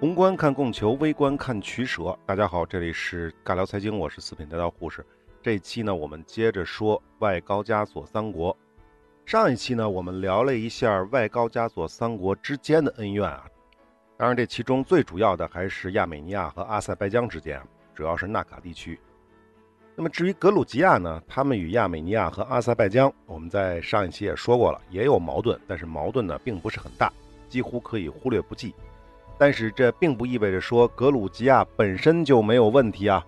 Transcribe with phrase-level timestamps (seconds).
[0.00, 2.16] 宏观看供求，微观看取舍。
[2.24, 5.04] 大家好，这里是尬聊财经，我是四品带刀护士。
[5.42, 8.56] 这一期呢，我们接着说外高加索三国。
[9.26, 13.44] 上一期呢，我们聊了一下外高加索三国之间的恩怨啊。
[14.16, 17.60] 当然，这其中最主要的还是亚美尼亚和阿塞拜疆之间，
[17.92, 19.00] 主要是纳卡地区。
[19.96, 27.12] 那么至于格鲁吉亚呢，他们与亚美尼亚和阿塞拜疆，我们在上一期也说过了，也有矛盾，但是矛盾呢并不是很大，
[27.48, 28.72] 几乎可以忽略不计。
[29.38, 33.24] 但是这并不意味着说格鲁吉亚本身就没有问题啊，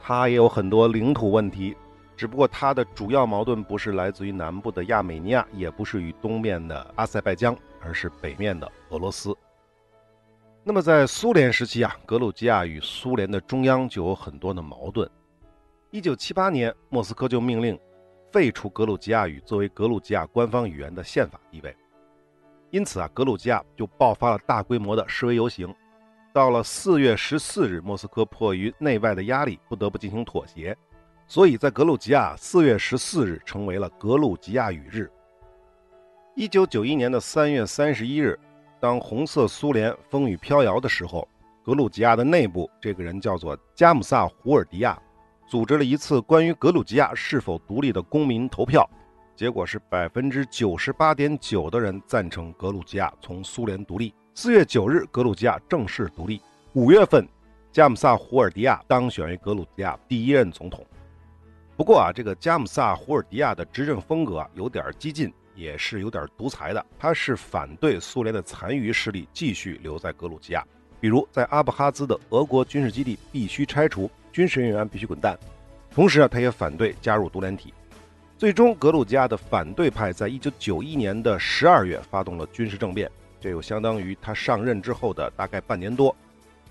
[0.00, 1.76] 它也有很多领土问题，
[2.16, 9.36] 只不过它的主要矛盾不是来自于南部的亚美尼亚，也不是与东面的阿塞拜疆，而是北面的俄罗斯。
[10.64, 15.08] 那么在苏联时期啊，格鲁吉亚与苏联的中央就有很多的矛盾。
[15.90, 17.78] 一九七八年，莫斯科就命令
[18.30, 21.76] 废除格鲁吉亚语作为格鲁吉亚官方语言的宪法地位。
[22.72, 25.72] 因此啊，格鲁吉亚就爆发了大规模的示威游行。
[26.32, 30.74] 到了四月十四日，莫斯科迫于内外的压力，不得不进行妥协。
[31.26, 35.10] 所以在格鲁吉亚，四月十四日成为了格鲁吉亚语日。
[36.34, 38.38] 一九九一年的三月三十一日。
[38.80, 41.28] 当红色苏联风雨飘摇的时候，
[41.64, 45.00] 格鲁吉亚的内部，这个人叫做加姆萨胡尔迪亚，
[45.46, 48.84] 组织了一次关于格鲁吉亚是否独立的公民投票，
[49.34, 54.14] 结果是百分之九十八点九的人赞成格鲁吉亚从苏联独立。
[54.34, 56.40] 四月九日，格鲁吉亚正式独立。
[56.74, 57.26] 五月份，
[57.70, 60.84] 加姆萨胡尔迪亚当选为格鲁吉亚第一任总统。
[61.76, 65.32] 不过啊，这个加姆萨胡尔迪亚的执政风格有点激进。
[65.54, 70.66] 也是有点独裁的，他是反对苏联的残余势力继续留在格鲁吉亚，
[70.98, 75.38] 比如在阿布哈兹的俄国军事基地必须拆除，军事人员必须滚蛋。
[75.90, 77.74] 同时啊，他也反对加入独联体。
[78.42, 83.08] 最终，格鲁吉亚的反对派在一九九一年的十二月发动了军事政变，
[83.40, 86.12] 这又相当于他上任之后的大概半年多，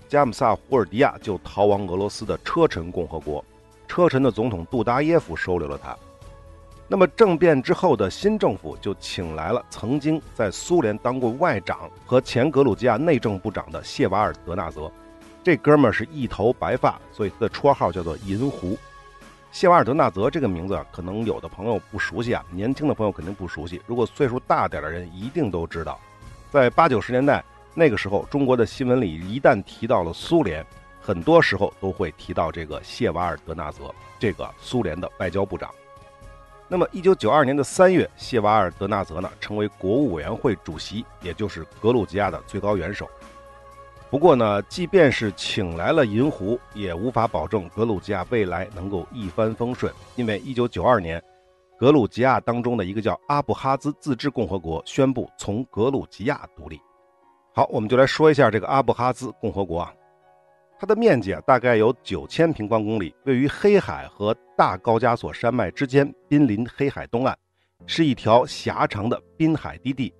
[0.06, 3.42] 加姆萨胡尔迪亚就逃亡俄罗斯的车臣共和国，
[3.88, 5.96] 车臣的总统杜达耶夫收留了他。
[6.88, 14.92] 那么政变之后的新政府就请来了曾经在苏联当过外长和前格鲁吉亚内政部长的谢瓦尔德纳泽，
[15.42, 18.76] 这哥们儿是一头白发，所以他的绰号叫做“银狐”。
[19.52, 23.80] 谢瓦尔德纳泽这个名字可能有的朋友不熟悉啊，年轻的朋友肯定不熟悉。
[23.86, 26.00] 如果岁数大点的人一定都知道，
[26.50, 30.64] 在八九十年代那个时候，中国的新闻里一旦提到了苏联，
[31.02, 35.70] 很多时候都会提到这个谢瓦尔德纳泽，这个苏联的外交部长。
[36.66, 43.06] 那么，一九九二年的三月，谢瓦尔德纳泽呢成为国务委员会主席，也就是格鲁吉亚的最高元首。
[44.12, 49.90] 不过呢，即便是请来了银狐，也无法保证格鲁吉亚未来能够一帆风顺。
[50.16, 51.18] 因为一九九二年，
[51.78, 56.78] 格鲁吉亚当中的一个叫阿布哈兹自治共和国宣布从格鲁吉亚独立。
[57.54, 59.90] 好，我们就来说一下这个阿布哈兹共和国啊。
[60.78, 67.34] 它的面积啊，大概有九千平方公里，位于黑海和大高加索山脉之间，濒临黑海东岸，
[67.86, 70.12] 是一条狭长的滨海低地。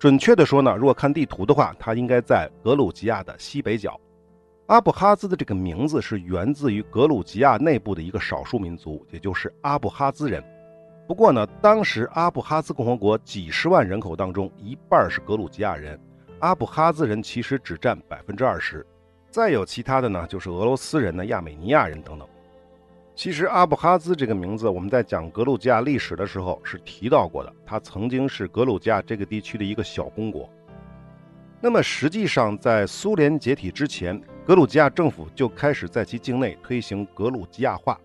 [0.00, 4.00] 准确的说呢，如果看地图的话，它应该在格鲁吉亚的西北角。
[4.64, 10.42] 阿布哈兹的这个名字是源自于格鲁吉亚内部的一个少数民族，也就是阿布哈兹人。
[11.06, 16.00] 不过呢，当时阿布哈兹共和国几十万人口当中，一半是格鲁吉亚人，
[16.38, 18.86] 阿布哈兹人其实只占百分之二十。
[19.30, 22.26] 再有其他的呢，就是俄罗斯人呢、亚美尼亚人等等。
[23.20, 30.48] 其实阿布哈兹这个名字，我们在讲格鲁吉亚历史的时候是提到过的，它曾经是格鲁吉亚这个地区的一个小公国。
[31.60, 38.00] 那么实际上，在苏联解体之前，格鲁吉亚政府就开始在其境内推行格鲁吉亚化，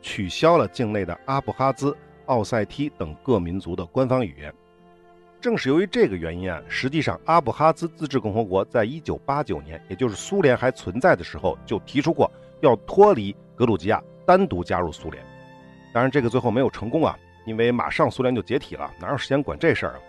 [0.00, 1.92] 取消了境内的阿布哈兹、
[2.26, 4.54] 奥塞梯等各民族的官方语言。
[5.40, 12.30] 正是由于这个原因啊，实际上阿布哈兹自治共和国在一九八九年，也就是苏联还存在的时候，就提出过
[12.60, 15.22] 要脱离格鲁吉亚，单独加入苏联。
[15.92, 20.00] 当然，这个最后没有成功啊，因为马上苏联就解体了，哪有时间管这事儿啊？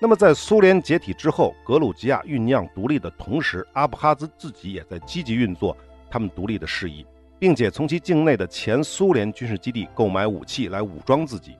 [0.00, 5.76] 那么在苏联解体之后，格鲁吉亚酝酿独立的同时，阿布哈兹自己也在积极运作
[6.10, 7.06] 他们独立的事宜，
[7.38, 11.56] 并且从其境内的前苏联军事基地购买武器来武装自己。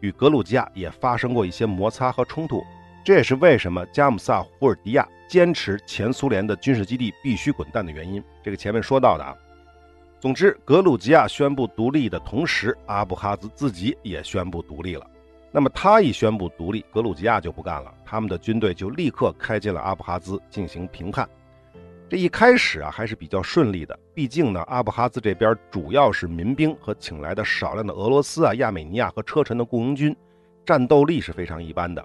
[0.00, 2.62] 与格鲁吉亚也发生过一些摩擦和冲突，
[3.04, 8.22] 这也是为什么加姆萨胡尔迪亚坚持前苏联的军事基地必须滚蛋的原因。
[8.42, 9.34] 这个前面说到的啊。
[10.18, 15.06] 总之，格鲁吉亚宣布独立的同时，阿布哈兹自己也宣布独立了。
[15.52, 21.28] 那么他一宣布独立，格鲁吉亚就不干了，他们的军队就立刻开进了阿布哈兹进行平叛。
[22.08, 30.16] 这一开始啊还是比较顺利的，毕竟呢，阿布哈兹这边主要是民兵和请来的少量的俄罗斯啊、亚美尼亚和车臣的雇佣军，
[30.64, 32.02] 战斗力是非常一般的。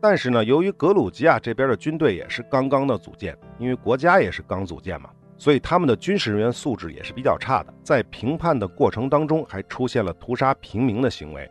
[0.00, 5.10] 但是呢，由于格鲁吉亚这边的军队也是刚刚的组建，因为国家也是刚组建嘛，
[5.44, 7.74] 所以他们的军事人员素质也是比较差的。
[7.82, 11.46] 在评判的过程当中，还出现了屠杀平民的行为，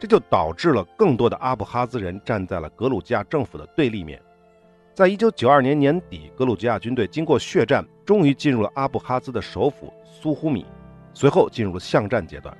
[0.00, 4.18] 这就导致了更多的阿布哈兹人站在了格鲁吉亚政府的对立面。
[4.94, 10.64] 在一九九二年年底，格鲁吉亚军队经过血战，终于进入了阿布哈兹的首府苏呼米，
[11.12, 12.56] 随后进入了巷战阶段。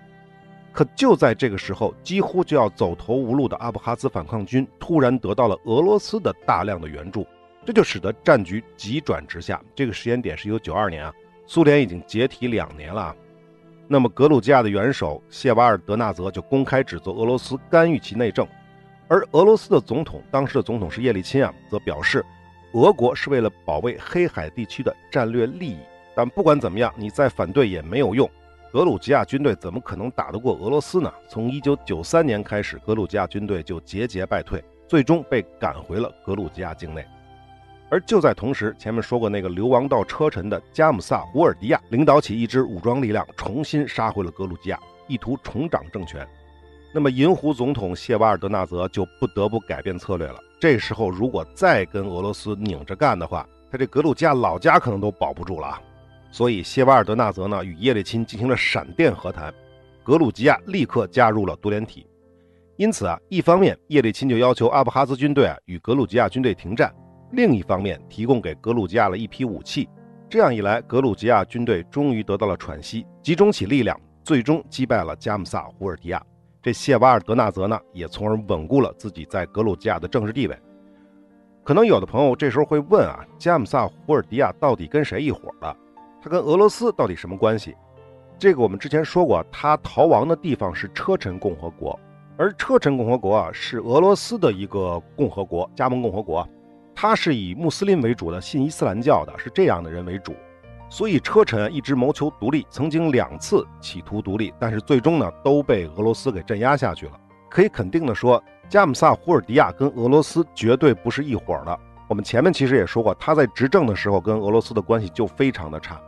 [0.71, 7.27] 可就在这个时候，几乎就要走投无路的阿布哈兹反抗军突然得到了俄罗斯的大量的援助，
[7.65, 9.61] 这就使得战局急转直下。
[9.75, 11.13] 这个时间点是有九二年啊，
[11.47, 13.17] 苏联已经解体两年了啊。
[13.87, 18.47] 那么格鲁吉亚的元首谢瓦尔德纳泽就公开指责俄罗斯干预其内政，
[19.09, 22.25] 而俄罗斯的总统当时的总统是叶利钦啊，则表示
[22.73, 25.79] 俄国是为了保卫黑海地区的战略利益。
[26.17, 28.29] 但不管怎么样，你再反对也没有用。
[28.73, 31.13] 格鲁吉亚军队怎么可能打得过俄罗斯呢？
[31.29, 37.05] 从1993年开始，格鲁吉亚军队就节节败退，最终被赶回了格鲁吉亚境内。
[37.95, 46.27] 而就在同时，前面说过那个流亡到车臣的加姆萨胡尔迪亚领导起一支武装力量，重新杀回了格鲁吉亚，意图重掌政权。
[46.93, 50.41] 那么银湖总统谢瓦尔德纳泽就不得不改变策略了。
[50.59, 55.81] 这时候如果再跟俄罗斯拧着干的话，他这格鲁吉亚老家可能都保不住了啊！
[56.33, 59.55] 所以，谢瓦尔德纳泽呢与叶利钦进行了闪电和谈，
[60.03, 62.05] 格鲁吉亚立刻加入了多联体。
[62.75, 66.93] 因此啊，一方面叶利钦就要求阿布哈兹军队啊与格鲁吉亚军队停战，
[67.31, 69.89] 另一方面提供给格鲁吉亚了一批武器。
[70.29, 76.23] 这样一来，格鲁吉亚军队终于得到了喘息，集中起力量，最终击败了加姆萨胡尔迪亚。
[76.63, 80.59] 这谢瓦尔德纳泽呢，也从而稳固了自己在格鲁吉亚的政治地位。
[81.63, 85.77] 可能有的朋友这时候会问啊，加姆萨胡尔迪亚到底跟谁一伙的？
[86.23, 87.77] 他跟俄罗斯到底什么关系？
[88.39, 91.99] 这个我们之前说过，他逃亡的地方是车臣共和国，
[92.37, 96.47] 而车臣共和国啊是俄罗斯的一个共和国，加盟共和国，
[96.95, 100.35] 他是以穆斯林为主的，信伊斯兰教的，是这样的人为主，
[100.89, 107.13] 所以车臣一直谋求独立，曾经两次企图独立，但是最终呢都被俄罗斯给镇压下去了。
[107.51, 111.79] 可以肯定的说，加姆萨胡尔迪亚跟俄罗斯绝对不是一伙的。
[112.09, 116.01] 我们前面其实也说过，他在执政的时候跟俄罗斯的关系就非常的差。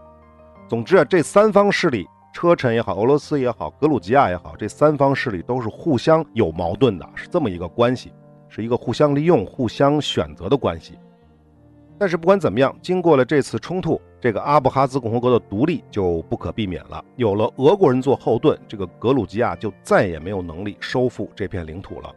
[0.68, 8.12] 总之啊，这三方势力，车臣也好，俄罗斯也好，格鲁吉亚也好，这三方势力都是互相有矛盾的，是这么一个关系，
[8.56, 10.94] 是一个互相利用、互相选择的关系。
[11.98, 17.04] 但是不管怎么样，经过了这次冲突，这个阿布哈兹共和国的独立就不可避免了。
[17.16, 22.10] 有了俄国人做后盾，这个格鲁吉亚就再也没有能力收复这片领土了。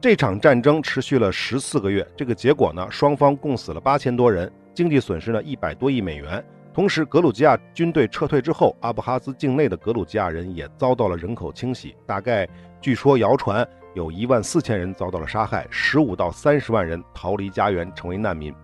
[0.00, 6.44] 这场战争持续了十四个月，这个结果呢，双方共死了八千多人，经济损失呢一百多亿美元。
[6.72, 11.96] 同时，格鲁吉亚军队撤退之后，阿布哈兹境内的格鲁吉亚人也遭到了人口清洗。
[12.06, 12.48] 大概
[12.80, 18.54] 据说谣传有一万四千人遭到了杀害，十五到三十万人逃离家园成为难民。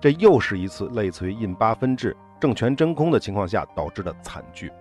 [0.00, 4.72] 这又是一次类似于印巴分治、政权真空的情况下导致的惨剧。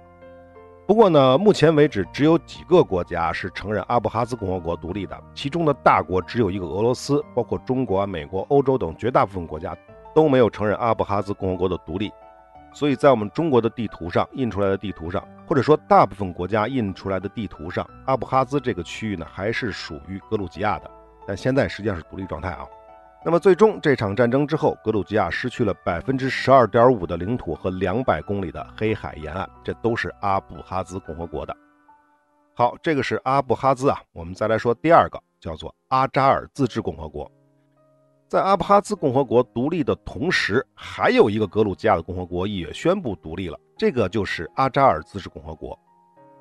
[0.88, 9.78] 不过呢，目前为止只有几个国家是承认阿布哈兹共和国独立的，其中的大国只有一个俄罗斯，包括中国、美国、欧洲等绝大部分国家
[10.16, 12.12] 都没有承认阿布哈兹共和国的独立。
[12.74, 20.92] 所以在我们中国的地图上印出来的地图上，或者说大部分国家印出来的地图上，阿布哈兹这个区域呢还是属于格鲁吉亚的，
[21.26, 22.68] 但现在实际上是独立状态啊。
[23.26, 31.58] 那么最终这场战争之后，格鲁吉亚失去了百分之十二点五的领土和两百公里的黑海沿岸，这都是阿布哈兹共和国的。
[32.54, 37.30] 好，这个是阿布哈兹啊，我们再来说第二个，叫做阿扎尔自治共和国。
[38.30, 43.60] 在阿布哈兹共和国独立的同时，还有一个格鲁吉亚的共和国也宣布独立了。
[43.76, 45.78] 这个就是阿扎尔自治共和国，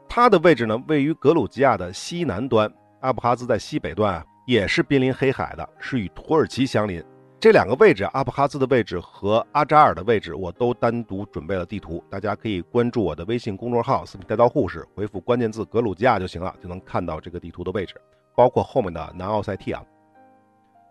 [0.07, 7.03] 它的位置呢位于格鲁吉亚的西南端，阿布哈兹在西北端啊，也是濒临黑海的，是与土耳其相邻。
[7.41, 17.95] 这两个位置，阿布哈兹的位置和阿扎尔的位置，我都单独准备了地图，大家可以关注我的微信公众号“四品带刀护士”，回复关键字“格鲁吉亚”就行了，就能看到这个地图的位置，
[18.37, 19.83] 包括后面的南奥塞梯啊。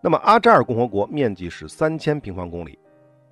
[0.00, 2.78] 那么阿扎尔共和国面积是三千平方公里，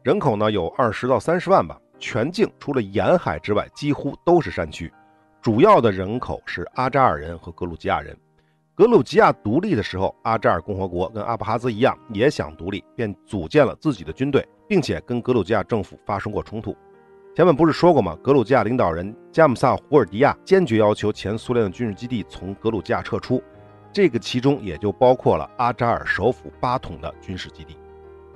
[0.03, 1.81] 人口呢有二十到三十万吧。
[1.99, 4.93] 全境除了沿海之外，几乎都是山区。
[5.41, 8.15] 主要的人口是阿扎尔人和格鲁吉亚人。
[8.75, 16.77] 格鲁吉亚独立的时候，阿扎尔共和国跟阿布哈兹一样也想独立，便组建了自己的军队，并且跟格鲁吉亚政府发生过冲突。
[17.35, 18.15] 前面不是说过吗？
[18.23, 23.43] 格鲁吉亚领导人加姆萨胡尔迪亚坚决要求前苏联的军事基地从格鲁吉亚撤出。
[23.97, 27.79] 这个其中也就包括了阿扎尔首府巴统的军事基地。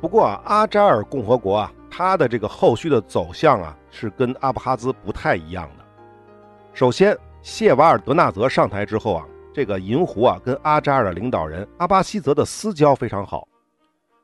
[0.00, 5.85] 不过啊，阿扎尔共和国啊，它的这个后续的走向啊，是跟阿布哈兹不太一样的。
[6.73, 13.47] 首先，谢瓦尔德纳泽上台之后啊，这个银狐啊，跟阿扎尔的领导人阿巴西泽的私交非常好。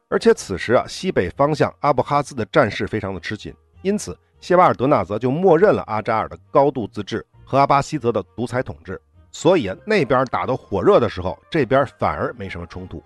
[0.09, 3.53] 而且此时啊，西北方向阿布哈兹的战事非常的吃紧，
[3.83, 8.99] 因此谢瓦尔德纳泽就默认了阿扎尔的高度自治和阿巴西泽的独裁统治。
[9.39, 13.03] 所以，那边打得火热的时候，这边反而没什么冲突。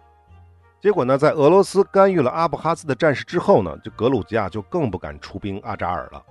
[0.81, 6.23] 结果呢，在俄罗斯干预了阿布哈兹的战事之后呢，这格鲁吉亚就更不敢出兵阿扎尔了。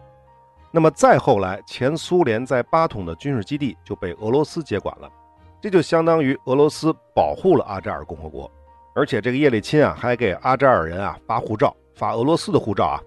[0.71, 5.11] 那么再后来，前苏联在巴统的军事基地就被俄罗斯接管了，
[5.59, 8.49] 这就相当于俄罗斯保护了阿扎尔共和国。
[8.95, 13.03] 而且这个叶利钦啊，还给阿扎尔人啊发护照，发俄罗斯的护照啊。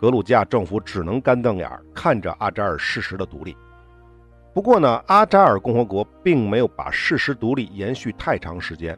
[0.00, 3.56] 格鲁吉亚政府只能干瞪眼看着阿扎尔适时的独立。
[4.54, 8.96] 不过呢，阿扎尔共和国并没有把事实独立延续太长时间。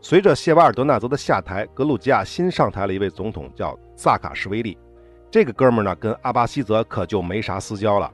[0.00, 4.76] 随着谢瓦尔德纳泽的下台，格鲁吉亚新上台了一位总统，叫萨卡什维利。
[5.30, 8.12] 这个哥们儿呢，跟阿巴西泽可就没啥私交了，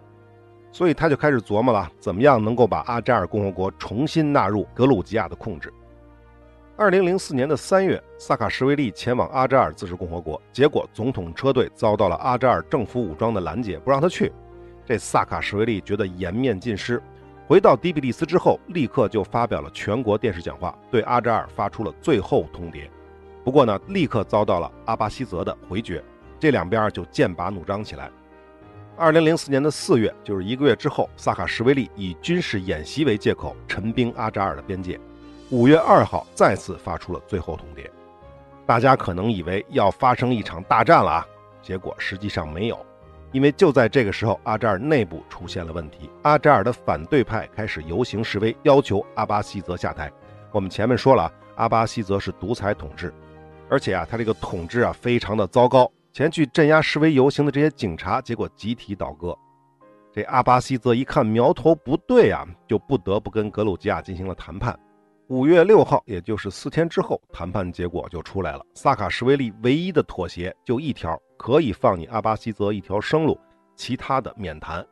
[0.71, 5.73] 所以他就开始琢磨了，怎么样能够把阿扎尔共和国重新纳入格鲁吉亚的控制。
[6.77, 14.31] 二零零四年的三月，萨卡什维利前往阿扎尔自治共和国，结果总统车队遭到了阿扎尔政府武装的拦截，不让他去。
[14.87, 17.03] 这萨卡什维利觉得颜面尽失。
[17.47, 22.89] 回到迪比利斯之后，立刻就发表了全国电视讲话，对阿扎尔发出了最后通牒。
[23.45, 26.03] 不过呢，立刻遭到了阿巴西泽的回绝，
[26.41, 28.11] 这两边就剑拔弩张起来。
[28.97, 34.99] 二零零四年的四月，就是一个月之后，萨卡什维利以军事演习为借口，陈兵阿扎尔的边界。
[35.51, 37.91] 五月二号，再次发出了最后通牒。
[38.65, 41.27] 大家可能以为要发生一场大战了啊，
[41.61, 42.87] 结果实际上没有。
[43.35, 50.09] 因为就在这个时候，阿扎尔内部出现了问题，阿扎尔的反对派开始游行示威，要求阿巴西泽下台。
[50.53, 53.13] 我们前面说了，阿巴西泽是独裁统治，
[53.69, 55.91] 而且啊，他这个统治啊非常的糟糕。
[56.13, 59.37] 前去镇压示威游行的这些警察，结果集体倒戈。
[60.13, 64.79] 这阿巴西泽一看苗头不对啊，就不得不跟格鲁吉亚进行了谈判。
[65.29, 68.67] 五月六号，也就是四天之后，谈判结果就出来了。
[68.75, 71.19] 萨卡什维利唯一的妥协就一条。
[71.37, 73.39] 可以放你阿巴西泽一条生路，
[73.75, 74.87] 其他的免谈。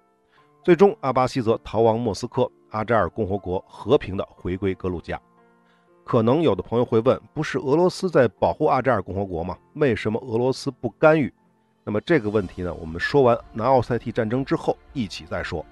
[0.63, 5.21] 最终，阿巴西泽逃亡莫斯科，阿扎尔共和国和平的回归格鲁吉亚。
[6.05, 9.57] 可能有的朋友会问：不是俄罗斯在保护阿扎尔共和国吗？
[9.75, 11.33] 为什么俄罗斯不干预？
[11.85, 12.75] 那么这个问题呢？
[12.75, 15.65] 我们说完南奥塞梯战争之后一起再说。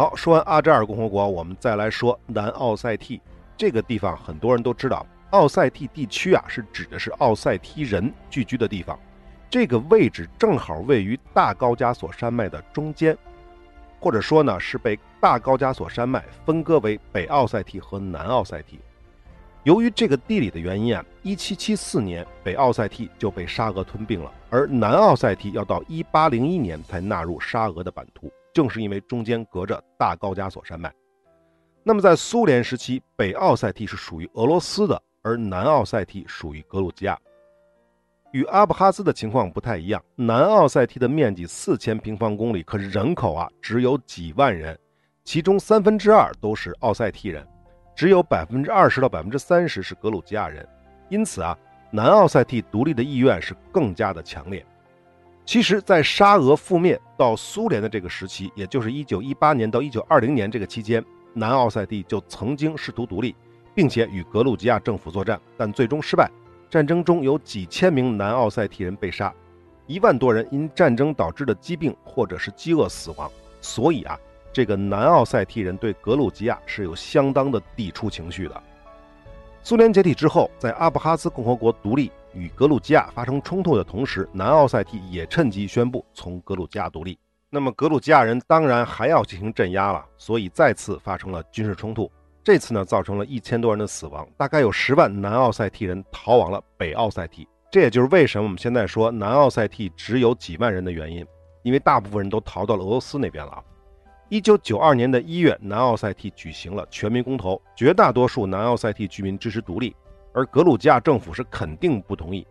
[0.00, 3.20] 好，说完阿扎尔共和国，我们再来说南奥塞梯
[3.54, 4.16] 这个地方。
[4.16, 8.98] 很多人都知道，奥塞梯地区啊，是指的是奥塞梯人聚居的地方。
[9.50, 13.14] 这个位置正好位于大高加索山脉的中间，
[14.00, 18.80] 或者说呢是被大高加索山脉分割为北奥塞梯和南奥塞梯。
[19.64, 30.92] 由于这个地理的原因啊，1774年北奥塞梯就被沙俄吞并了，而南奥塞梯要到1801年才纳入沙俄的版图，正是因为中间隔着大高加索山脉。
[31.82, 37.18] 那么在苏联时期，北奥塞梯是属于俄罗斯的，而南奥塞梯属于格鲁吉亚。
[38.32, 44.78] 与阿布哈兹的情况不太一样，南奥塞梯的面积四千平方公里，可是人口啊只有几万人，
[45.24, 47.44] 其中三分之二都是奥塞梯人，
[47.96, 50.64] 只有百分之二十到百分之三十是格鲁吉亚人。
[51.08, 51.58] 因此啊，
[51.90, 54.64] 南奥塞梯独立的意愿是更加的强烈。
[55.50, 63.34] 其实，在沙俄覆灭到苏联的这个时期，也就是一九一八年到一九二零年这个期间，南奥塞梯就曾经试图独立，
[63.74, 66.30] 并且与格鲁吉亚政府作战，但最终失败。
[66.70, 69.34] 战争中有几千名南奥塞梯人被杀，
[69.88, 73.28] 一万多人因战争导致的疾病或者是饥饿死亡。
[73.60, 74.16] 所以啊，
[74.52, 78.62] 这个南奥塞梯人对格鲁吉亚是有相当的抵触情绪的。
[79.64, 87.18] 苏联解体之后，在阿布哈兹共和国独立与格鲁吉亚发生冲突的同时，南奥塞梯也趁机宣布从格鲁吉亚独立。
[87.48, 92.10] 那么格鲁吉亚人当然还要进行镇压了，所以再次发生了军事冲突。
[92.42, 97.46] 这次呢，造成了一千多人的死亡，大概有十万南奥塞梯人逃往了北奥塞梯。
[97.70, 101.24] 这也就是为什么我们现在说南奥塞梯只有几万人的原因，
[101.62, 103.62] 因为大部分人都逃到了俄罗斯那边了。
[104.28, 109.94] 一九九二年的一月，南奥塞梯举行了全民公投，绝大多数南奥塞梯居民支持独立，
[110.32, 112.46] 而格鲁吉亚政府是肯定不同意。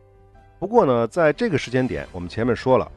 [0.59, 2.91] 不过呢，在这个时间点，我们前面说了，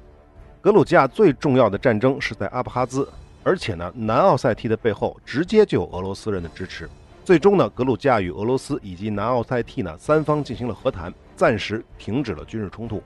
[0.60, 3.08] 格鲁吉亚最重要的战争是在阿布哈兹。
[3.44, 6.88] 而且呢，南奥塞梯的背后直接就有俄罗斯人的支持。
[7.24, 13.02] 最终呢，格鲁吉亚与俄罗斯以及南奥塞梯呢三方进行了和谈，暂时停止了军事冲突。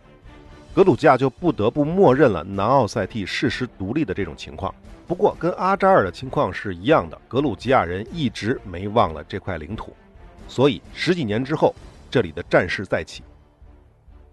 [0.75, 4.75] 格鲁吉亚就不得不默认了南奥塞梯事实独立的这种情况。
[5.07, 9.97] 不过，跟阿扎尔的情况是一样的，格鲁吉亚人一直没忘了这块领土，
[10.49, 11.75] 所以十几年之后，
[12.11, 13.23] 这里的战事再起。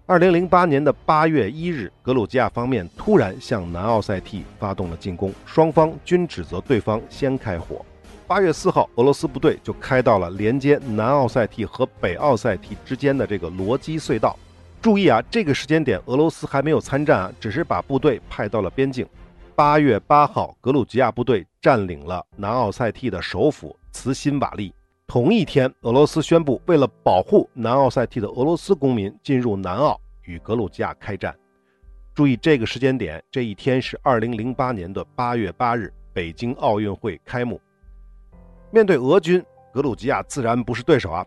[0.05, 7.85] 二零零八年的八月一日，格鲁吉亚方面突然向南奥塞梯发动了进攻，双方均指责对方先开火。
[8.27, 14.37] 八月四号，俄罗斯部队就开到了连接南奥塞梯和北奥塞梯之间的这个罗基隧道。
[14.81, 19.07] 注意啊，这个时间点俄罗斯还没有参战啊，只是把部队派到了边境。
[19.55, 24.73] 八月八号，格鲁吉亚部队占领了南奥塞梯的首府茨辛瓦利。
[25.05, 31.35] 同一天，俄罗斯宣布，为了保护南奥塞梯的俄罗斯公民进入南奥，与格鲁吉亚开战。
[32.15, 37.61] 注意这个时间点，这一天是二零零八年的八月八日，北京奥运会开幕。
[38.71, 41.25] 面对俄军，格鲁吉亚自然不是对手啊。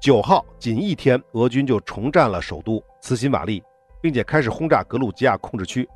[0.00, 3.62] 九号，仅一天，俄军就重占了首都茨辛瓦利，
[4.00, 5.86] 并且开始轰炸格鲁吉亚控制区。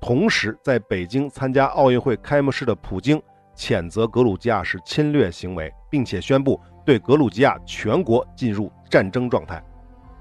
[0.00, 3.22] 同时，在北京参加奥运会开幕式的普京
[3.56, 9.62] 谴责格鲁吉亚是侵略行为，并且宣布对格鲁吉亚全国进入战争状态。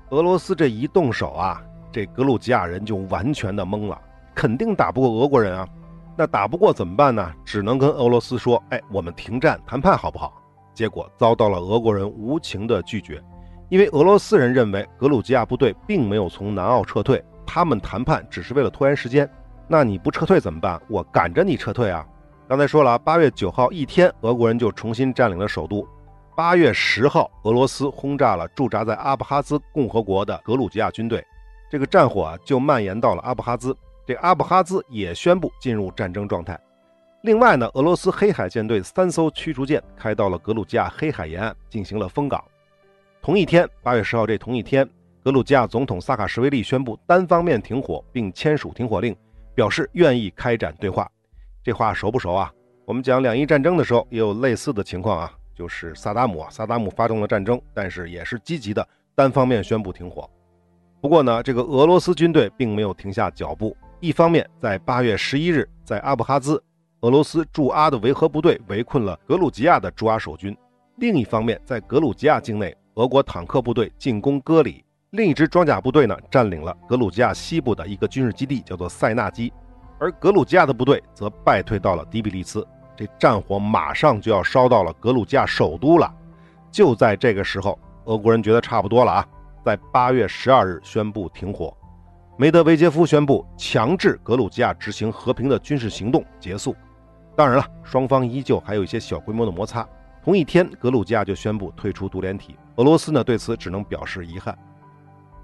[0.09, 1.61] 俄罗斯这一动手啊，
[1.91, 3.99] 这格鲁吉亚人就完全的懵了，
[4.35, 5.67] 肯定打不过俄国人啊。
[6.15, 7.33] 那打不过怎么办呢？
[7.43, 10.31] 只能跟俄罗斯说：“哎，我们停战谈判好不好？”
[10.75, 13.19] 结果遭到了俄国人无情的拒绝，
[13.69, 19.27] 因为俄罗斯人认为格鲁吉亚部队并没有从南奥撤退，他们谈判只是为了拖延时间。
[19.67, 20.79] 那你不撤退怎么办？
[20.87, 22.05] 我赶着你撤退啊！
[22.45, 25.87] 刚才说了，八月九号一天，俄国人就重新占领了首都。
[26.35, 31.25] 八月十号，俄罗斯轰炸了驻扎在阿布哈兹共和国的格鲁吉亚军队，
[31.71, 36.59] 这个战火啊就蔓延到了阿布哈兹，这阿布哈兹也宣布进入战争状态。
[37.21, 42.43] 另外呢，俄罗斯黑海舰队三艘驱逐舰开到了格鲁吉亚黑海沿岸进行了封港。
[43.21, 44.87] 同一天，八月十号这同一天，
[45.23, 49.15] 格鲁吉亚总统萨卡什维利宣布单方面停火，并签署停火令。
[49.55, 51.07] 表示愿意开展对话，
[51.63, 52.51] 这话熟不熟啊？
[52.85, 60.29] 我们讲两伊战争的时候也有类似的情况啊，就是萨达姆啊，萨达姆发动了战争，但是也是积极的单方面宣布停火。
[60.99, 66.61] 不过呢，这个俄罗斯军队并没有停下脚步，一方面在八月十一日在阿布哈兹，
[66.99, 70.53] 俄罗斯驻阿的维和部队围困了格鲁吉亚的驻阿守军；
[70.97, 74.83] 另一方面在格鲁吉亚境内，俄国坦克部队进攻戈里。
[75.11, 79.53] 另一支装甲部队呢，占领了格鲁吉亚西部的一个军事基地，叫做塞纳基，
[79.99, 82.67] 而格鲁吉亚的部队则败退到了迪比利斯。
[82.95, 86.13] 这战火马上就要烧到了格鲁吉亚首都了。
[86.71, 89.27] 就在这个时候，俄国人觉得差不多了啊，
[89.63, 91.75] 在八月十二日宣布停火。
[92.37, 96.75] 梅德韦杰夫宣布强制格鲁吉亚执行和平的军事行动结束。
[97.35, 99.87] 当然了，双方依旧还有一些小规模的摩擦。
[100.23, 102.55] 同一天，格鲁吉亚就宣布退出独联体。
[102.75, 104.57] 俄罗斯呢，对此只能表示遗憾。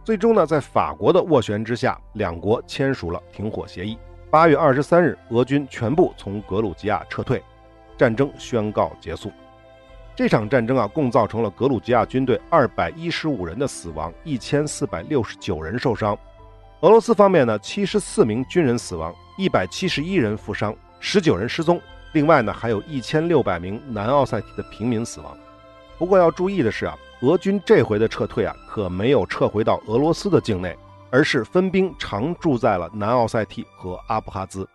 [0.04, 3.98] 最终呢，在法国的斡旋之下，两国签署了停火协议。
[4.32, 7.42] 八月二十三日，俄军全部从格鲁吉亚撤退，
[7.98, 9.32] 战争宣告结束。
[10.16, 16.16] 这场战争啊，共造成了格鲁吉亚军队二百一十五人的死亡，一千四百六十九人受伤。
[16.82, 21.82] 俄罗斯方面呢，七十四名军人死亡，一百七十一人负伤，十九人失踪。
[22.12, 25.36] 另外呢，还有一千六百名南奥塞梯的平民死亡。
[25.98, 26.96] 不过要注意的是啊。
[27.22, 30.74] 俄军这回的撤退啊，可没有撤回到俄罗斯的境内，
[31.12, 34.68] 而是分兵常驻在了南奥塞梯和阿布哈兹。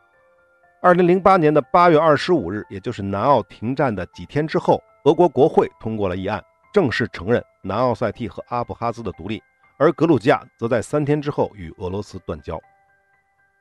[0.81, 9.43] 二零零八年的八月二十五日，也就是南奥停战的几天之后，俄国国会通过了议案，正式承认南奥塞梯和阿布哈兹的独立，
[9.79, 12.61] 而格鲁吉亚则在三天之后与俄罗斯断交。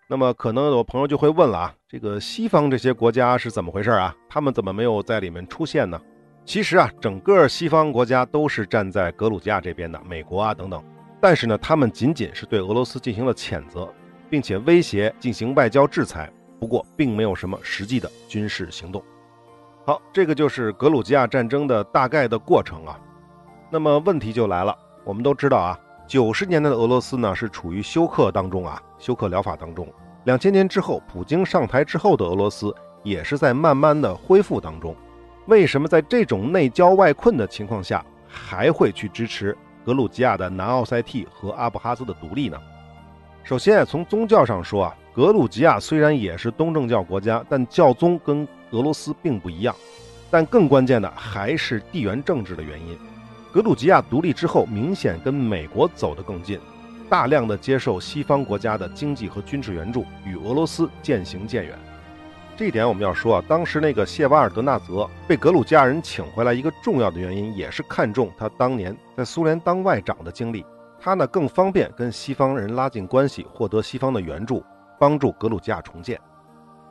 [0.10, 4.14] 那么，可能有朋友就会问了啊，这个西方这些国家是怎么回事啊？
[4.30, 6.00] 他们怎么没有在里面出现呢？
[6.44, 10.84] 其实啊，整个西方国家都是站在格鲁吉亚这边的，美国啊等等。
[11.24, 13.88] 但是呢，他们仅仅是对俄罗斯进行了谴责，
[14.30, 19.02] 并且威胁进行外交制裁，不过并没有什么实际的军事行动。
[19.86, 23.00] 好，这个就是格鲁吉亚战争的大概的过程啊。
[23.70, 29.88] 那么问题就来了，我们都知道啊，九十年代的俄罗斯呢是处于休克当中啊，休克疗法当中。
[30.26, 34.94] 两千年之后，普京上台之后的俄罗斯也是在慢慢的恢复当中。
[35.46, 42.58] 为什么在这种内交外困的情况下，还会去支持格鲁吉亚的南奥塞梯和阿布哈兹的独立呢？
[43.44, 49.76] 首先，从宗教上说啊，格鲁吉亚虽然也是东正教国家，但教宗跟俄罗斯并不一样。
[50.32, 52.98] 但更关键的还是地缘政治的原因。
[53.52, 56.60] 格鲁吉亚独立之后，明显跟美国走得更近，
[57.10, 61.78] 大量的接受西方国家的经济和军事援助，与俄罗斯渐行渐远。
[62.56, 70.64] 这一点我们要说啊，当时那个谢瓦尔德纳泽被格鲁吉亚人请回来，一个重要的原因也是看中他当年在苏联当外长的经历，
[71.00, 74.64] 他呢更方便跟西方人拉近关系，获得西方的援助，
[75.00, 76.20] 帮助格鲁吉亚重建。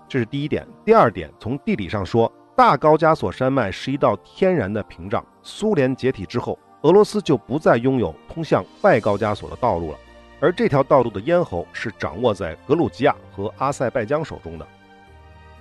[0.08, 0.66] 这是第一点。
[0.84, 5.24] 第二点，从地理上说，大高加索山脉是一道天然的屏障。
[5.44, 9.98] 苏联解体之后，俄罗斯就不再拥有通向外高加索的道路了，
[10.40, 14.66] 而这条道路的咽喉是掌握在格鲁吉亚和阿塞拜疆手中的。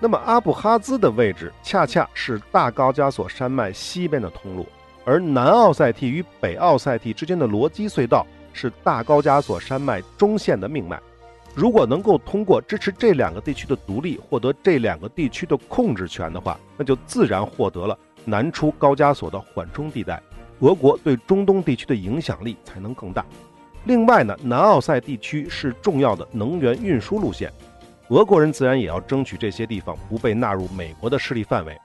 [0.04, 4.66] 那么阿布哈兹的位置恰恰是大高加索山脉西边的通路，
[5.06, 11.00] 而南奥塞梯与北奥塞梯之间的罗基隧道是大高加索山脉中线的命脉。
[11.54, 20.20] 如果能够通过支持这两个地区的独立，获得这两个地区的控制权的话，那就自然获得了南出高加索的缓冲地带，
[20.62, 23.24] 俄国对中东地区的影响力才能更大。
[23.84, 27.52] 另外呢，南奥塞地区是重要的能源运输路线，
[28.12, 31.76] 俄国人自然也要争取这些地方不被纳入美国的势力范围。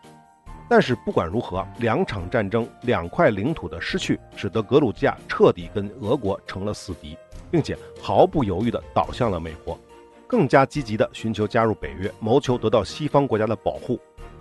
[0.68, 7.16] 但是不管如何，两场战争、两块领土的失去，使得格鲁吉亚彻底跟俄国成了死敌。
[7.48, 9.78] 并且毫不犹豫地倒向了美国，
[10.26, 13.98] 更加积极地寻求加入北约，谋求得到西方国家的保护。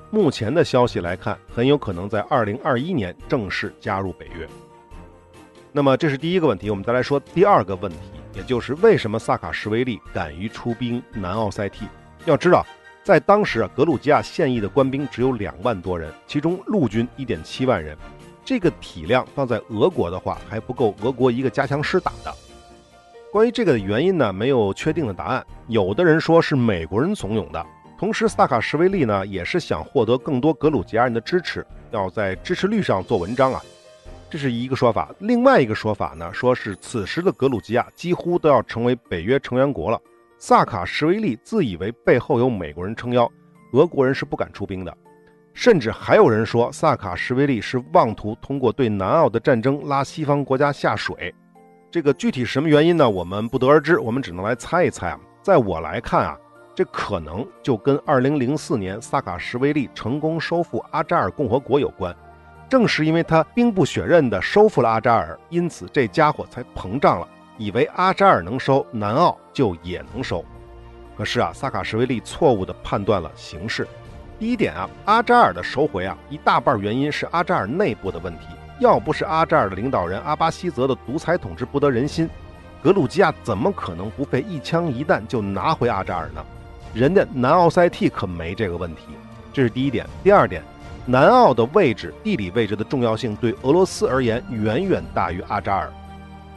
[0.09, 4.47] 目前的消息来看，很有可能在2021年正式加入北约。
[5.71, 7.97] 那么这是第一个问题，我们再来说第二个问题，
[8.35, 11.85] 也就是为什么萨卡什维利敢于出兵南奥塞梯？
[12.25, 12.65] 要知道，
[13.03, 17.97] 在当时啊，格鲁吉亚现役的官兵只有两万多人，其中陆军1.7万人，
[18.43, 22.33] 这个体量放在俄国的话，还不够俄国一个加强师打的。
[23.31, 25.45] 关于这个的原因呢，没有确定的答案。
[25.67, 27.65] 有的人说是美国人怂恿的，
[27.97, 33.61] 同时萨卡什维利呢也是想获得更多格鲁吉亚人的支持，要在支持率上做文章啊，
[34.35, 35.15] 这是一个说法。
[35.19, 39.97] 另外一个说法呢，说是此时的格鲁吉亚几乎都要成为北约成员国了，
[40.37, 43.31] 萨卡什维利自以为背后有美国人撑腰，
[43.71, 44.93] 俄国人是不敢出兵的。
[45.53, 51.33] 甚至还有人说萨卡什维利是妄图通过对南奥的战争拉西方国家下水。
[51.89, 53.09] 这个具体什么原因呢？
[53.09, 55.19] 我们不得而知，我们只能来猜一猜啊。
[55.41, 56.37] 在我来看啊，
[56.75, 62.13] 这可能就跟2004年萨卡什维利成功收复阿扎尔共和国有关。
[62.67, 70.43] 正是因为他兵不血刃地收复了阿扎尔，因此这家伙才膨胀了，以为阿扎尔能收，南奥就也能收。
[71.17, 73.87] 可是啊，萨卡什维利错误地判断了形势。
[74.37, 78.47] 第一点啊，阿扎尔的收回啊，一大半原因是阿扎尔内部的问题。
[78.79, 82.29] 要不是阿扎尔的领导人阿巴西泽的独裁统治不得人心，
[82.83, 86.43] 格鲁吉亚怎么可能不费一枪一弹就拿回阿扎尔呢？
[86.93, 89.03] 人家南奥塞梯可没这个问题，
[89.53, 90.05] 这是第一点。
[90.21, 90.61] 第二点，
[91.07, 95.93] 南奥的位置、地理位置的重要性对俄罗斯而言远远大于阿扎尔。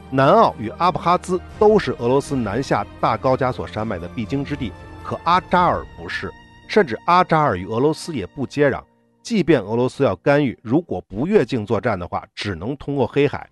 [0.09, 4.71] 南奥与阿布哈兹都是俄罗斯南下大高加索山脉的必经之地，
[5.03, 6.31] 可阿扎尔不是，
[6.67, 8.81] 甚至阿扎尔与俄罗斯也不接壤。
[9.21, 13.47] 即便俄罗斯要干预，如果不越境作战的话，只能通过黑海，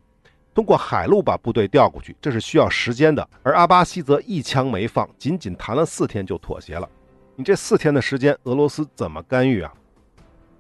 [0.56, 3.30] 通过海路把部队调过去，这是需要时间的。
[3.44, 6.90] 而阿巴西则一枪没放，仅仅谈了四天就妥协了。
[7.36, 9.72] 你这四天的时间，俄罗斯怎么干预啊？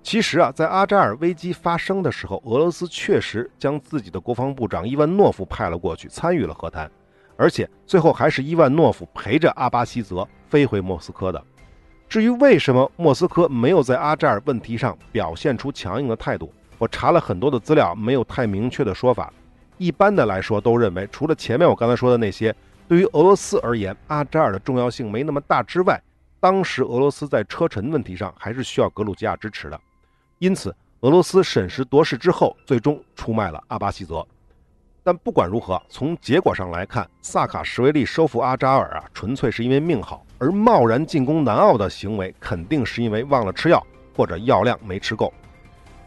[0.09, 6.89] 其实啊，在阿扎尔危机发生的时候，俄罗斯确实将自己的国防部长伊万诺夫派了过去，参与了和谈，
[7.35, 11.43] 而且最后还是伊万诺夫陪着阿巴西泽飞回莫斯科的。
[12.07, 19.33] 至于为什么莫斯科没有在阿扎尔问题上表现出强硬的态度，我查了很多的资料，没有太明确的说法。
[19.77, 22.55] 一般的来说，都认为除了前面我刚才说的那些，
[22.87, 26.01] 对于俄罗斯而言，阿扎尔的重要性没那么大之外，
[26.39, 29.77] 当时俄罗斯在车臣问题上还是需要格鲁吉亚支持的。
[30.39, 34.25] 因此，俄罗斯审时度势之后，最终出卖了阿巴西泽。
[35.03, 43.81] 但不管如何，从结果上来看，萨卡什维利收复阿扎尔啊，纯粹是因为命好；而贸然进攻南奥的行为，肯定是因为忘了吃药，
[44.15, 45.33] 或者药量没吃够。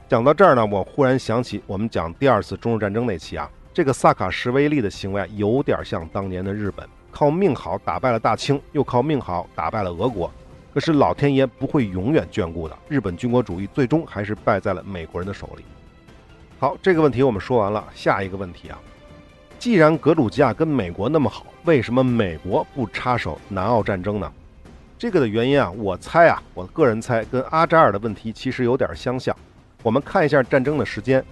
[0.08, 10.30] 讲到这儿呢，我忽然想起我们讲第二次中日战争那期啊，这个萨卡什维利的行为有点像当年的日本，靠命好打败了大清，又靠命好打败了俄国。
[10.72, 15.64] 可是老天爷不会永远眷顾的，日本军国主义最终还是败在了美国人的手里。
[16.58, 18.78] 好，这个问题我们说完了，下一个问题啊。
[19.58, 24.32] 既然格鲁吉亚跟美国那么好，为什么美国不插手南奥战争呢？
[24.98, 29.34] 这个的原因啊，我猜啊，我个人猜跟阿扎尔的问题其实有点相像。
[29.82, 31.24] 我们看一下战争的时间，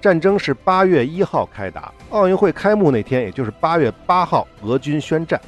[0.00, 5.40] 战争是八月一号开打，奥运会开幕那天，也就是八月八号，俄军宣战。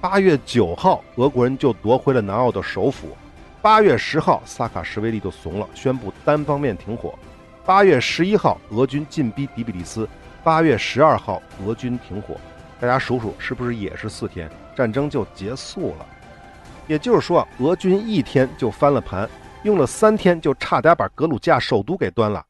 [0.00, 3.08] 八月九号，俄国人就夺回了南奥的首府。
[3.60, 7.14] 八月十号，萨卡什维利就怂了，宣布单方面停火。
[7.66, 10.08] 八月十一号，俄军进逼迪比利斯。
[10.42, 12.34] 八月十二号，俄军停火，
[12.80, 16.06] 大家数数是不是也是四天，战争就结束了？
[16.86, 19.28] 也就是说，俄军一天就翻了盘，
[19.64, 22.42] 用了三天就差点把格鲁吉亚首都给端了。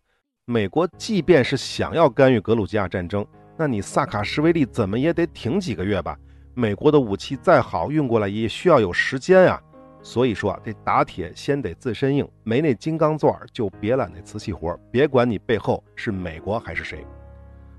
[0.45, 6.17] 美国即便是想要干预格鲁吉亚战争，那你萨卡什维利怎么也得挺几个月吧？
[6.55, 9.61] 美国的武器再好运过来也需要有时间啊。
[10.03, 17.05] 所以说啊，这打铁先得自身硬，没那金刚钻就别揽那瓷器活，别管你背后是美国还是谁。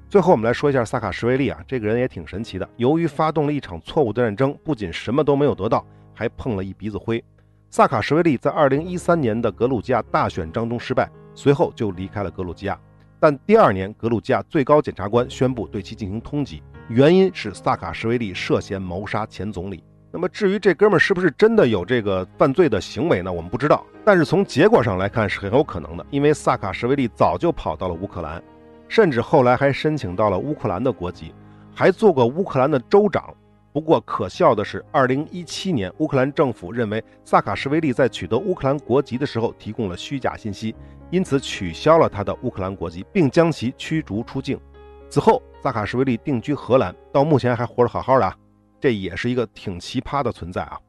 [0.08, 2.70] 最后，我们来说一下萨卡什维利啊，这个人也挺神奇的。
[2.78, 7.24] 由于发动了一场错误的战争，不仅什么都没有得到，还碰了一鼻子灰。
[7.70, 12.80] 萨卡什维利在2013年的格鲁吉亚大选当中失败，随后就离开了格鲁吉亚。
[13.20, 19.84] 但第二年，格鲁吉亚最高检察官宣布对其进行通缉，原因是萨卡什维利涉嫌谋杀前总理。
[20.12, 23.32] 那么至于这哥们儿是不是真的有这个犯罪的行为呢？
[23.32, 23.86] 我们不知道。
[24.04, 28.44] 但是从结果上来看是很有可能的，因为萨卡什维利早就跑到了乌克兰，
[28.90, 31.34] 甚至后来还申请到了乌克兰的国籍，
[31.74, 33.34] 还做过乌克兰的州长。
[33.72, 40.76] 不过可笑的是，2017年乌克兰政府认为萨卡什维利在取得乌克兰国籍的时候提供了虚假信息，
[41.10, 44.60] 因此取消了他的乌克兰国籍，并将其驱逐出境。
[45.10, 48.34] 此后，萨卡什维利定居荷兰，到目前还活得好好的。
[48.80, 50.80] 这也是一个挺奇葩的存在啊！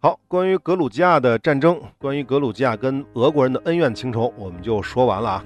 [0.00, 5.44] 好，关于格鲁吉亚的战争，关于格鲁吉亚跟俄国人的恩怨情仇，我们就说完了啊。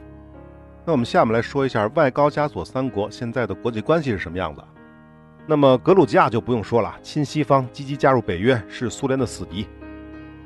[0.85, 4.63] 那我们下面来说一下外高加索三国现在的国际关系是什么样子。
[5.45, 9.67] 那么格鲁吉亚就不用说了，亲西方，积极加入北约，是苏联的死敌。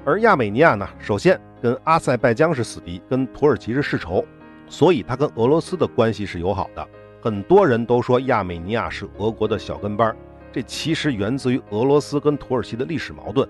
[0.06, 4.24] 而亚美尼亚呢，首先跟阿塞拜疆是死敌，跟土耳其是世仇，
[4.68, 6.88] 所以它跟俄罗斯的关系是友好的。
[7.26, 10.14] 很多人都说亚美尼亚是俄国的小跟班。
[10.52, 13.48] 这其实源自于俄罗斯跟土耳其的历史矛盾。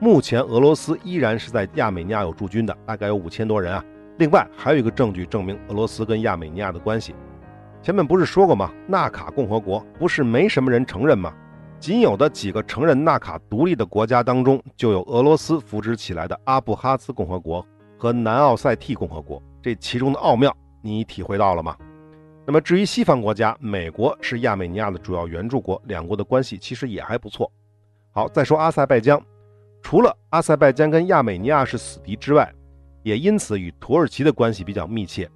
[0.00, 3.84] 目前俄罗斯依然是在亚美尼亚有驻军的，大概有五千多人啊。
[4.18, 7.14] 另外还有一个证据证明俄罗斯跟亚美尼亚的关系。
[7.80, 8.72] 前面不是说过吗？
[8.88, 11.32] 纳卡共和国不是没什么人承认吗？
[11.78, 17.64] 仅有的几个承认纳卡独立的国家当中，就有俄罗斯扶植起来的阿布哈兹共和国
[17.96, 19.40] 和南奥塞梯共和国。
[19.62, 21.76] 这其中的奥妙，你体会到了吗？
[22.44, 27.50] 那么至于西方国家，美国是亚美尼亚的主要援助国，两国的关系其实也还不错。
[28.10, 29.22] 好，再说阿塞拜疆，
[29.80, 32.52] 除了阿塞拜疆跟亚美尼亚是死敌之外，
[33.04, 35.30] 也因此与土耳其的关系比较密切。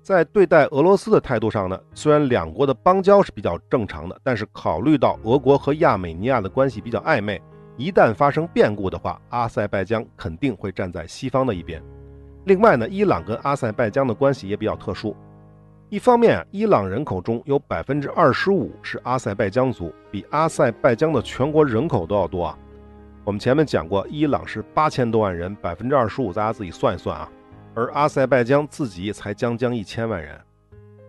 [0.00, 7.42] 在对待俄罗斯的态度上呢，虽然两国的邦交是比较正常的，但是考虑到俄国和亚美尼亚的关系比较暧昧，
[7.76, 11.82] 一旦发生变故的话，阿塞拜疆肯定会站在西方的一边。
[12.44, 15.16] 另外呢，伊朗跟阿塞拜疆的关系也比较特殊。
[15.94, 22.58] 一方面，伊朗人口中有百分之二十五是阿塞拜疆族，比阿塞拜疆的全国人口都要多啊。
[23.22, 27.30] 我们前面讲过，伊朗是八千多万人，百分之二十五，大家自己算一算啊。
[27.76, 30.36] 而阿塞拜疆自己才将将一千万人。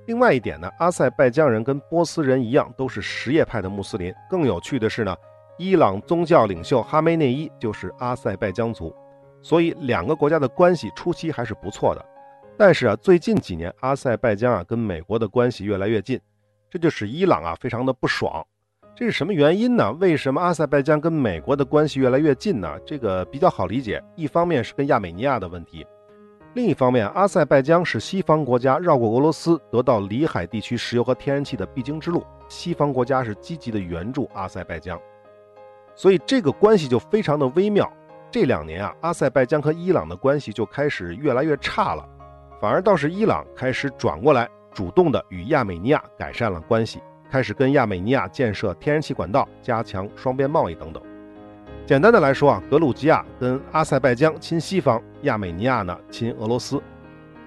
[0.06, 4.14] 另外一点呢，阿塞拜疆人跟波斯人一样，都是什叶派的穆斯林。
[4.30, 5.16] 更有趣的是呢，
[5.58, 8.96] 伊朗宗教领袖哈梅内伊就是阿塞拜疆族，
[9.42, 12.06] 所以两个国家的关系初期还是不错的。
[12.58, 16.20] 但是啊，最近几年阿塞拜疆啊跟美国的关系越来越近，
[16.70, 18.46] 这就使伊朗啊非常的不爽。
[18.96, 19.92] 这是什么原因呢？
[20.00, 22.80] 为什么阿塞拜疆跟美国的关系越来越近呢？
[22.86, 25.86] 这个比较好理解，一方面是跟亚美尼亚的问题，
[26.54, 34.98] 另一方面阿塞拜疆是西方国家绕过俄罗斯得到里海地区石油和天然气的必经之路，西方国家是积极的援助阿塞拜疆，
[35.94, 37.92] 所以这个关系就非常的微妙。
[38.32, 42.08] 这两年啊，阿塞拜疆和伊朗的关系就开始越来越差了。
[42.60, 51.02] 反而倒是伊朗开始转过来，主动的与亚美尼亚改善了关系，开始跟亚美尼亚建设天然气管道，加强双边贸易等等。
[51.86, 56.82] 简单的来说啊，格鲁吉亚跟阿塞拜疆亲西方，亚美尼亚呢亲俄罗斯。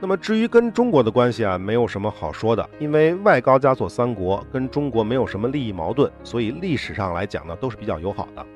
[0.00, 8.46] 那么至于跟中国的关系啊，没有什么好说的，因为外高加索三国跟中国没有什么利益矛盾，所以历史上来讲呢都是比较友好的。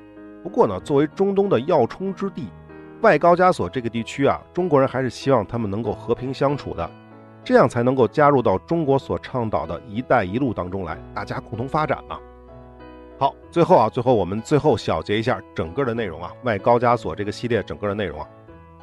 [0.43, 2.49] 不过呢，作为中东的要冲之地。
[3.03, 6.88] 外高加索这个地区啊，中国人还是希望他们能够和平相处的，
[7.43, 12.17] 这样才能够加入到中国所倡导的一带一路当中来，大家共同发展嘛。
[13.19, 18.29] 好，最后啊，最后我们最后小结一下整个的内容啊，外高加索这个系列整个的内容啊，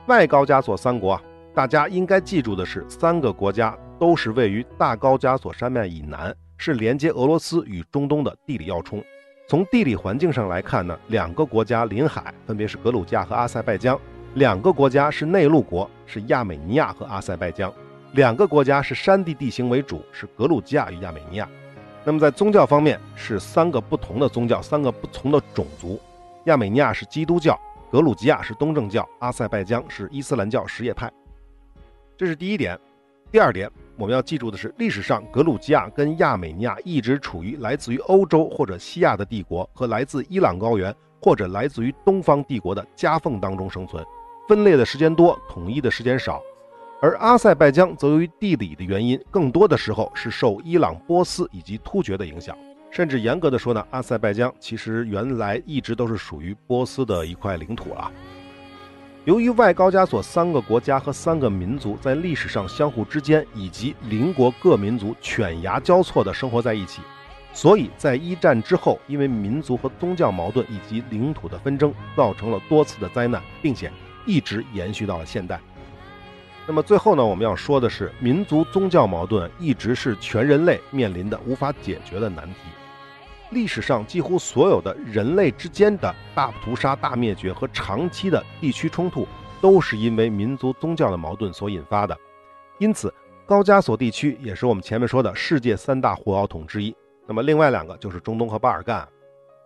[0.08, 1.22] 外高加索三国啊，
[1.56, 9.02] 大家应该记住的是，三个国家都是位于大高加索山脉以南，是连接俄罗斯与中东的地理要冲。
[9.50, 13.98] 从地理环境上来看呢，两个国家临海，分别是格鲁吉亚和阿塞拜疆；
[14.36, 17.68] 两个国家是内陆国，是亚美尼亚和阿塞拜疆；
[18.12, 21.50] 两个国家是山地地形为主，是格鲁吉亚与亚美尼亚。
[22.04, 26.00] 那么在宗教方面是三个不同的宗教，三个不同的种族。
[26.44, 27.60] 亚美尼亚是基督教，
[27.92, 31.12] 格鲁吉亚是东正教，阿塞拜疆是伊斯兰教什叶派。
[32.16, 32.80] 这是第一点。
[33.32, 33.68] 第二点，
[34.00, 44.02] 我们要记住的是，历史上格鲁吉亚跟亚美尼亚一直处于来自于欧洲或者西亚的帝国和来自伊朗高原或者来自于东方帝国的夹缝当中生存，
[44.48, 46.42] 分裂的时间多，统一的时间少。
[47.02, 52.58] 而阿塞拜疆则由于地理的原因，更多的时候是受伊朗、波斯以及突厥的影响，
[52.90, 58.10] 甚至严格的说呢，阿塞拜疆其实原来一直都是属于波斯的一块领土啊。
[59.30, 67.04] 由于外高加索三个国家和三个民族在历史上相互之间以及邻国各民族犬牙交错地生活在一起，
[67.54, 73.92] 所以在一战之后，因为民族和宗教矛盾以及领土的纷争，造成了多次的灾难，并且
[74.26, 75.60] 一直延续到了现代。
[76.66, 82.62] 那么最后呢，我们要说的是，民族宗教矛盾一直是全人类面临的无法解决的难题。
[83.52, 89.28] 历史上几乎所有的人类之间的大屠杀、大灭绝和长期的地区冲突，
[89.60, 92.18] 都是因为民族宗教的矛盾所引发的。
[92.78, 93.14] 因此，
[93.46, 96.96] 高加索地区也是我们前面说的世界三大火药桶之一。
[97.28, 99.08] 那么另外两个就是中东和巴尔干，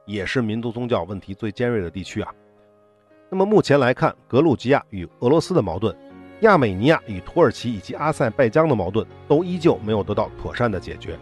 [0.05, 2.33] 也是民族宗教问题最尖锐的地区啊。
[3.29, 5.95] 那么目前来看，格鲁吉亚与俄罗斯的矛盾。
[6.41, 11.17] 亚美尼亚与土耳其以及阿塞拜疆的矛盾都依旧没有得到妥善的解决，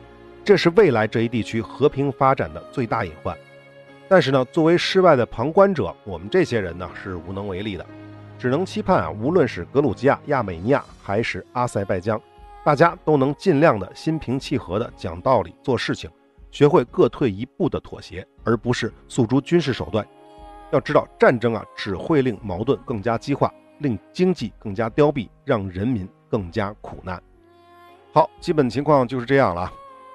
[0.52, 3.34] 这是未来这一地区和平发展的最大隐患。
[4.10, 7.86] 但是呢，作为世外的旁观者，我们这些人呢是无能为力的，
[8.38, 12.22] 只能期盼啊，无论是格鲁吉亚、亚美尼亚还是阿塞拜疆，
[12.66, 16.10] 大家都能尽量的心平气和的讲道理、做事情，
[16.52, 20.06] 学会各退一步的妥协，而不是诉诸军事手段。
[20.72, 23.50] 要知道，战争啊只会令矛盾更加激化。
[23.80, 27.24] 令经济更加凋敝，让人民更加苦难。
[28.12, 29.72] 好，基本情况就是这样了。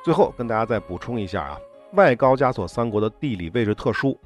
[0.06, 1.58] 最后跟大家再补充一下啊，
[1.94, 4.16] 外高加索三国的地理位置特殊，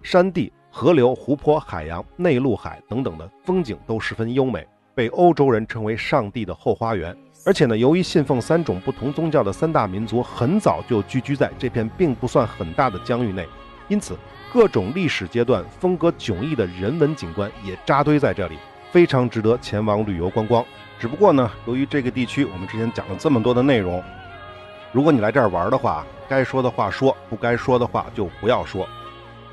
[0.00, 7.12] 山地、河流、湖泊、海洋、内陆海等等的风景都十分优美，被欧洲人称为“上帝的后花园”。
[7.44, 13.44] 而且呢，由于信奉三种不同宗教的三大民族很早就聚居在这片并不算很大的疆域内，
[13.88, 14.16] 因此
[14.52, 18.56] 各种历史阶段风格迥异的人文景观也扎堆在这里。
[18.92, 20.64] 非常值得前往旅游观光。
[21.00, 24.00] 只不过呢，由于这个地区我们之前讲了这么多的内容，
[24.94, 28.88] 如果你来这儿玩的话，该说的话说，不该说的话就不要说。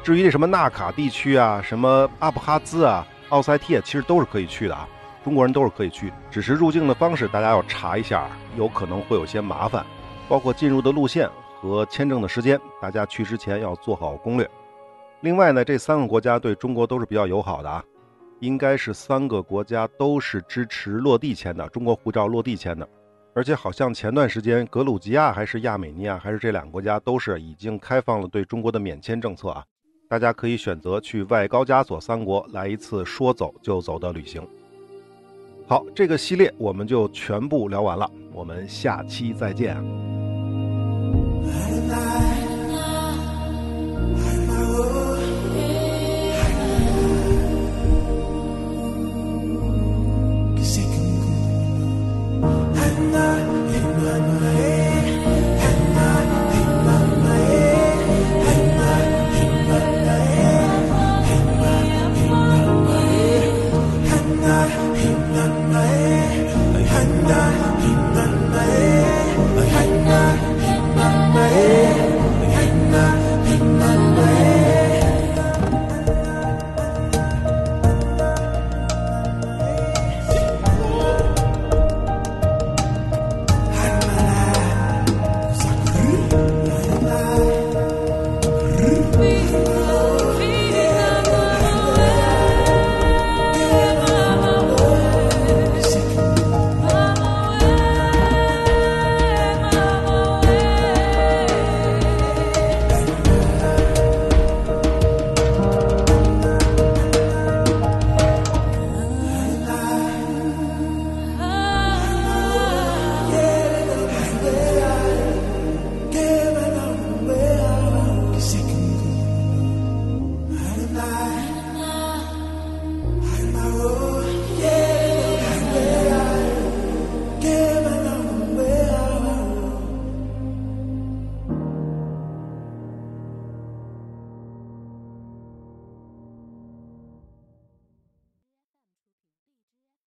[0.03, 4.87] 至于什么纳卡地区啊，什么阿布哈兹啊、奥塞梯啊，其实都是可以去的啊，
[5.23, 6.13] 中国人都是可以去。
[6.29, 9.83] 只是入境的方式大家要查一下，有可能会有些麻烦，
[10.29, 11.27] 包括进入的路线
[11.59, 14.47] 和签证的时间，大家去之前要做好攻略。
[15.21, 17.83] 另外呢，这三个国家对中国都是比较友好的啊。
[18.41, 22.87] 应该是三个国家都是支持落地签的，中国护照落地签的，
[23.33, 29.63] 而且好像前段时间格鲁吉亚还是亚美尼亚还是这两个国家都是已经开放了对中国的免签政策啊，
[30.09, 34.45] 大家可以选择去外高加索三国来一次说走就走的旅行。
[35.65, 40.30] 好，这个系列我们就全部聊完了，我们下期再见。